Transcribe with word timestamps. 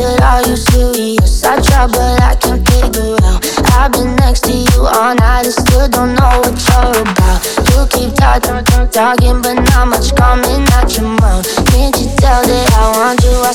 said, 0.00 0.20
Are 0.20 0.42
you 0.48 0.56
serious? 0.56 1.44
I 1.44 1.60
try, 1.60 1.86
but 1.86 2.20
I 2.22 2.34
can't 2.36 2.62
figure 2.68 3.16
out. 3.28 3.40
I've 3.76 3.92
been 3.92 4.16
next 4.16 4.44
to 4.44 4.52
you 4.52 4.80
all 4.86 5.14
night 5.14 5.44
and 5.44 5.54
still 5.54 5.88
don't 5.88 6.14
know 6.14 6.40
what 6.40 6.56
you're 6.56 7.02
about. 7.04 7.40
You 7.70 7.80
keep 7.92 8.14
talking, 8.14 8.64
talking, 8.90 9.42
but 9.42 9.56
not 9.70 9.88
much 9.88 10.14
coming 10.16 10.64
out 10.72 10.88
your 10.96 11.08
mouth. 11.20 11.46
Can't 11.70 11.96
you 12.00 12.08
tell 12.16 12.42
that 12.42 12.66
I 12.72 12.84
want 12.96 13.22
you? 13.24 13.34
I 13.44 13.52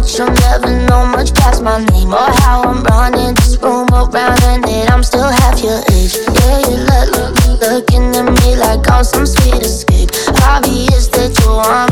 but 0.00 0.18
you'll 0.18 0.32
never 0.48 0.86
know 0.86 1.04
much 1.04 1.34
past 1.34 1.62
my 1.62 1.84
name 1.92 2.12
or 2.12 2.30
how 2.40 2.62
I'm 2.62 2.82
running 2.84 3.34
this 3.34 3.58
room 3.60 3.88
around 3.92 4.42
and 4.44 4.64
that 4.64 4.90
I'm 4.90 5.02
still 5.02 5.28
half 5.28 5.62
your 5.62 5.80
age. 5.92 6.16
Yeah, 6.40 6.58
you 6.68 6.76
look, 6.88 7.08
look, 7.12 7.60
looking 7.60 8.08
at 8.16 8.24
me 8.40 8.56
like 8.56 8.88
I'm 8.88 9.04
some 9.04 9.26
sweet 9.26 9.60
escape. 9.60 10.10
Obvious 10.48 11.08
that 11.08 11.36
you 11.40 11.52
want 11.52 11.89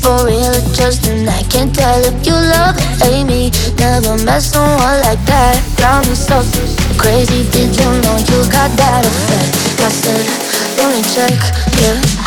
for 0.00 0.26
real 0.26 0.52
just 0.72 1.06
an 1.06 1.28
act? 1.28 1.50
Can't 1.50 1.72
tell 1.74 2.00
if 2.04 2.26
you 2.26 2.32
love 2.32 2.76
or 2.76 3.06
hate 3.06 3.24
me. 3.24 3.50
Never 3.76 4.16
met 4.24 4.40
someone 4.42 5.00
like 5.06 5.22
that. 5.28 5.56
Got 5.76 6.08
me 6.08 6.14
so, 6.14 6.40
crazy. 6.96 7.48
Did 7.52 7.76
you 7.76 7.88
know 8.04 8.16
you 8.28 8.38
got 8.50 8.72
that 8.76 9.04
effect? 9.06 9.60
I 9.80 9.88
said, 9.88 10.24
let 10.76 10.88
me 10.92 11.00
check. 11.14 11.32
Yeah. 11.80 11.96
I 11.96 12.19